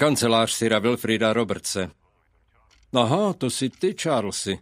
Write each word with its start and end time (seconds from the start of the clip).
Kancelář 0.00 0.52
Sira 0.52 0.78
Wilfrida 0.78 1.32
Robertse. 1.32 1.90
Aha, 2.92 3.32
to 3.32 3.50
si 3.50 3.70
ty, 3.70 3.94
Charlesy. 4.02 4.58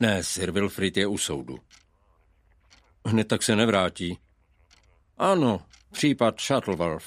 Ne, 0.00 0.24
Sir 0.24 0.50
Wilfrid 0.50 0.96
je 0.96 1.06
u 1.06 1.18
soudu. 1.18 1.58
Hned 3.06 3.28
tak 3.28 3.42
se 3.42 3.56
nevrátí. 3.56 4.18
Ano, 5.18 5.62
případ 5.92 6.40
Shuttleworth. 6.40 7.06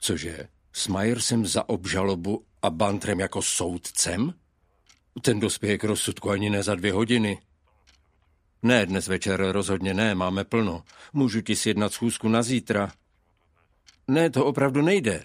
Cože, 0.00 0.48
s 0.72 0.88
Myersem 0.88 1.46
za 1.46 1.68
obžalobu 1.68 2.46
a 2.62 2.70
Bantrem 2.70 3.20
jako 3.20 3.42
soudcem? 3.42 4.34
Ten 5.22 5.40
dospěje 5.40 5.78
k 5.78 5.84
rozsudku 5.84 6.30
ani 6.30 6.50
ne 6.50 6.62
za 6.62 6.74
dvě 6.74 6.92
hodiny. 6.92 7.42
Ne, 8.62 8.86
dnes 8.86 9.08
večer 9.08 9.52
rozhodně 9.52 9.94
ne, 9.94 10.14
máme 10.14 10.44
plno. 10.44 10.84
Můžu 11.12 11.40
ti 11.40 11.56
sjednat 11.56 11.92
schůzku 11.92 12.28
na 12.28 12.42
zítra. 12.42 12.92
Ne, 14.08 14.30
to 14.30 14.44
opravdu 14.44 14.82
nejde. 14.82 15.24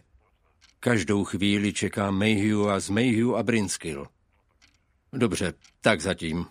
Každou 0.79 1.23
chvíli 1.23 1.73
čeká 1.73 2.11
Mayhew 2.11 2.69
a 2.69 2.79
z 2.79 2.89
Mayhew 2.89 3.35
a 3.35 3.43
Brinskill. 3.43 4.07
Dobře, 5.13 5.53
tak 5.81 6.01
zatím. 6.01 6.45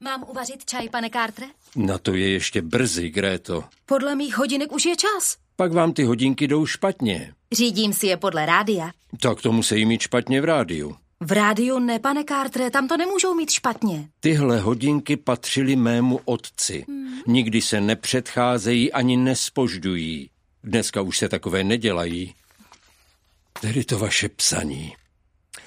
Mám 0.00 0.24
uvařit 0.28 0.64
čaj, 0.64 0.88
pane 0.88 1.10
Carter? 1.10 1.44
Na 1.76 1.98
to 1.98 2.14
je 2.14 2.30
ještě 2.30 2.62
brzy, 2.62 3.10
Gréto. 3.10 3.64
Podle 3.86 4.14
mých 4.14 4.36
hodinek 4.36 4.72
už 4.72 4.84
je 4.84 4.96
čas. 4.96 5.36
Pak 5.56 5.72
vám 5.72 5.92
ty 5.92 6.04
hodinky 6.04 6.48
jdou 6.48 6.66
špatně. 6.66 7.34
Řídím 7.52 7.92
si 7.92 8.06
je 8.06 8.16
podle 8.16 8.46
rádia. 8.46 8.90
Tak 9.20 9.42
to 9.42 9.52
musí 9.52 9.84
mít 9.84 10.00
špatně 10.00 10.40
v 10.40 10.44
rádiu. 10.44 10.96
V 11.22 11.32
rádiu 11.32 11.78
ne, 11.78 11.98
pane 11.98 12.24
Carter, 12.24 12.70
tam 12.70 12.88
to 12.88 12.96
nemůžou 12.96 13.34
mít 13.34 13.50
špatně. 13.50 14.08
Tyhle 14.20 14.60
hodinky 14.60 15.16
patřily 15.16 15.76
mému 15.76 16.20
otci. 16.24 16.84
Hmm. 16.88 17.20
Nikdy 17.26 17.62
se 17.62 17.80
nepředcházejí 17.80 18.92
ani 18.92 19.16
nespoždují. 19.16 20.30
Dneska 20.64 21.00
už 21.00 21.18
se 21.18 21.28
takové 21.28 21.64
nedělají. 21.64 22.34
Tedy 23.60 23.84
to 23.84 23.98
vaše 23.98 24.28
psaní. 24.28 24.96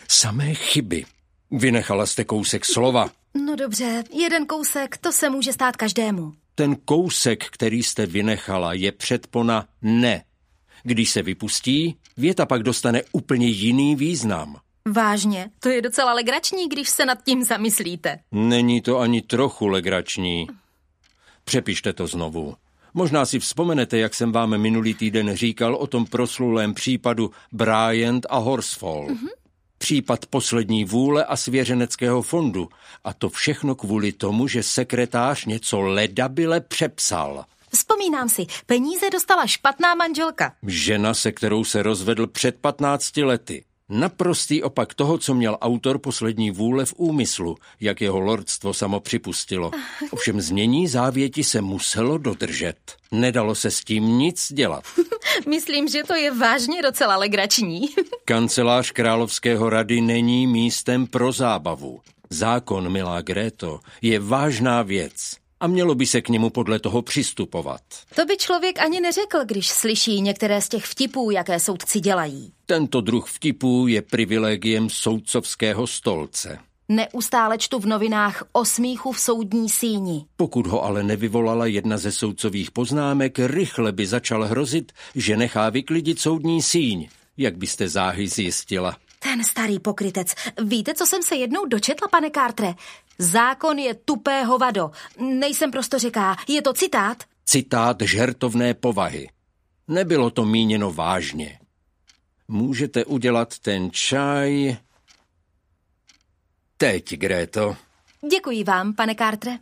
Samé 0.09 0.53
chyby. 0.53 1.05
Vynechala 1.51 2.05
jste 2.05 2.23
kousek 2.23 2.65
slova. 2.65 3.09
No 3.45 3.55
dobře, 3.55 4.03
jeden 4.19 4.45
kousek, 4.45 4.97
to 4.97 5.11
se 5.11 5.29
může 5.29 5.53
stát 5.53 5.77
každému. 5.77 6.33
Ten 6.55 6.75
kousek, 6.75 7.45
který 7.45 7.83
jste 7.83 8.05
vynechala, 8.05 8.73
je 8.73 8.91
předpona 8.91 9.67
ne. 9.81 10.23
Když 10.83 11.09
se 11.09 11.21
vypustí, 11.21 11.95
věta 12.17 12.45
pak 12.45 12.63
dostane 12.63 13.01
úplně 13.11 13.47
jiný 13.47 13.95
význam. 13.95 14.55
Vážně, 14.91 15.49
to 15.59 15.69
je 15.69 15.81
docela 15.81 16.13
legrační, 16.13 16.69
když 16.69 16.89
se 16.89 17.05
nad 17.05 17.23
tím 17.23 17.43
zamyslíte. 17.43 18.19
Není 18.31 18.81
to 18.81 18.99
ani 18.99 19.21
trochu 19.21 19.67
legrační. 19.67 20.47
Přepište 21.43 21.93
to 21.93 22.07
znovu. 22.07 22.55
Možná 22.93 23.25
si 23.25 23.39
vzpomenete, 23.39 23.97
jak 23.97 24.13
jsem 24.13 24.31
vám 24.31 24.57
minulý 24.57 24.93
týden 24.93 25.35
říkal 25.35 25.75
o 25.75 25.87
tom 25.87 26.05
proslulém 26.05 26.73
případu 26.73 27.31
Bryant 27.51 28.25
a 28.29 28.37
Horsfall. 28.37 29.07
Mm-hmm. 29.07 29.29
Případ 29.77 30.25
poslední 30.25 30.85
vůle 30.85 31.25
a 31.25 31.35
svěřeneckého 31.35 32.21
fondu. 32.21 32.69
A 33.03 33.13
to 33.13 33.29
všechno 33.29 33.75
kvůli 33.75 34.11
tomu, 34.11 34.47
že 34.47 34.63
sekretář 34.63 35.45
něco 35.45 35.81
ledabile 35.81 36.61
přepsal. 36.61 37.45
Vzpomínám 37.73 38.29
si, 38.29 38.45
peníze 38.65 39.09
dostala 39.09 39.47
špatná 39.47 39.95
manželka. 39.95 40.53
Žena, 40.67 41.13
se 41.13 41.31
kterou 41.31 41.63
se 41.63 41.83
rozvedl 41.83 42.27
před 42.27 42.55
15 42.61 43.17
lety. 43.17 43.63
Naprostý 43.93 44.63
opak 44.63 44.93
toho, 44.93 45.17
co 45.17 45.33
měl 45.33 45.57
autor 45.61 45.97
poslední 45.99 46.51
vůle 46.51 46.85
v 46.85 46.93
úmyslu, 46.97 47.57
jak 47.79 48.01
jeho 48.01 48.19
lordstvo 48.19 48.73
samo 48.73 48.99
připustilo. 48.99 49.71
Ovšem 50.11 50.41
znění 50.41 50.87
závěti 50.87 51.43
se 51.43 51.61
muselo 51.61 52.17
dodržet. 52.17 52.75
Nedalo 53.11 53.55
se 53.55 53.71
s 53.71 53.83
tím 53.83 54.17
nic 54.17 54.53
dělat. 54.53 54.83
Myslím, 55.49 55.87
že 55.87 56.03
to 56.03 56.15
je 56.15 56.31
vážně 56.31 56.81
docela 56.81 57.17
legrační. 57.17 57.81
Kancelář 58.25 58.91
Královského 58.91 59.69
rady 59.69 60.01
není 60.01 60.47
místem 60.47 61.07
pro 61.07 61.31
zábavu. 61.31 62.01
Zákon, 62.29 62.91
milá 62.91 63.21
Gréto, 63.21 63.79
je 64.01 64.19
vážná 64.19 64.81
věc 64.81 65.42
a 65.63 65.67
mělo 65.67 65.95
by 65.95 66.05
se 66.05 66.21
k 66.21 66.29
němu 66.29 66.49
podle 66.49 66.79
toho 66.79 67.01
přistupovat. 67.01 67.81
To 68.15 68.25
by 68.25 68.37
člověk 68.37 68.79
ani 68.79 69.01
neřekl, 69.01 69.45
když 69.45 69.69
slyší 69.69 70.21
některé 70.21 70.61
z 70.61 70.69
těch 70.69 70.85
vtipů, 70.85 71.31
jaké 71.31 71.59
soudci 71.59 71.99
dělají. 71.99 72.53
Tento 72.65 73.01
druh 73.01 73.29
vtipů 73.29 73.87
je 73.87 74.01
privilegiem 74.01 74.89
soudcovského 74.89 75.87
stolce. 75.87 76.59
Neustále 76.89 77.57
čtu 77.57 77.79
v 77.79 77.85
novinách 77.85 78.43
o 78.51 78.65
smíchu 78.65 79.11
v 79.11 79.19
soudní 79.19 79.69
síni. 79.69 80.25
Pokud 80.37 80.67
ho 80.67 80.83
ale 80.83 81.03
nevyvolala 81.03 81.65
jedna 81.65 81.97
ze 81.97 82.11
soudcových 82.11 82.71
poznámek, 82.71 83.39
rychle 83.39 83.91
by 83.91 84.05
začal 84.05 84.43
hrozit, 84.43 84.91
že 85.15 85.37
nechá 85.37 85.69
vyklidit 85.69 86.19
soudní 86.19 86.61
síň, 86.61 87.07
jak 87.37 87.57
byste 87.57 87.89
záhy 87.89 88.27
zjistila. 88.27 88.97
Ten 89.23 89.43
starý 89.43 89.79
pokrytec. 89.79 90.33
Víte, 90.63 90.93
co 90.93 91.05
jsem 91.05 91.23
se 91.23 91.35
jednou 91.35 91.65
dočetla, 91.65 92.07
pane 92.07 92.31
Cartre? 92.31 92.73
Zákon 93.17 93.79
je 93.79 93.93
tupé 93.93 94.43
hovado. 94.43 94.91
Nejsem 95.19 95.71
říká. 95.97 96.35
Je 96.47 96.61
to 96.61 96.73
citát? 96.73 97.23
Citát 97.45 97.97
žertovné 98.01 98.73
povahy. 98.73 99.29
Nebylo 99.87 100.29
to 100.29 100.45
míněno 100.45 100.93
vážně. 100.93 101.59
Můžete 102.47 103.05
udělat 103.05 103.59
ten 103.59 103.91
čaj... 103.91 104.77
Teď, 106.77 107.13
Gréto. 107.13 107.75
Děkuji 108.31 108.63
vám, 108.63 108.93
pane 108.93 109.15
Cartre. 109.15 109.57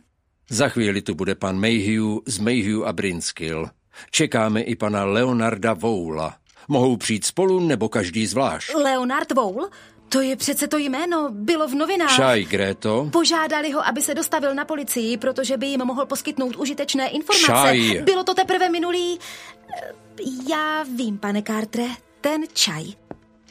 Za 0.50 0.68
chvíli 0.68 1.02
tu 1.02 1.14
bude 1.14 1.34
pan 1.34 1.60
Mayhew 1.60 2.18
z 2.26 2.38
Mayhew 2.38 2.84
a 2.84 2.92
Brinskill. 2.92 3.70
Čekáme 4.10 4.60
i 4.60 4.76
pana 4.76 5.04
Leonarda 5.04 5.74
Voula. 5.74 6.41
Mohou 6.68 6.96
přijít 6.96 7.24
spolu 7.24 7.60
nebo 7.60 7.88
každý 7.88 8.26
zvlášť. 8.26 8.74
Leonard 8.74 9.32
Voul? 9.32 9.68
To 10.08 10.20
je 10.20 10.36
přece 10.36 10.68
to 10.68 10.76
jméno, 10.76 11.28
bylo 11.30 11.68
v 11.68 11.74
novinách. 11.74 12.16
Šaj, 12.16 12.44
Gréto. 12.44 13.08
Požádali 13.12 13.70
ho, 13.72 13.86
aby 13.86 14.02
se 14.02 14.14
dostavil 14.14 14.54
na 14.54 14.64
policii, 14.64 15.16
protože 15.16 15.56
by 15.56 15.66
jim 15.66 15.84
mohl 15.84 16.06
poskytnout 16.06 16.56
užitečné 16.56 17.08
informace. 17.08 17.46
Šaj. 17.46 18.02
Bylo 18.04 18.24
to 18.24 18.34
teprve 18.34 18.68
minulý... 18.68 19.18
Já 20.48 20.82
vím, 20.96 21.18
pane 21.18 21.42
Cartre, 21.42 21.84
ten 22.20 22.42
čaj. 22.52 22.84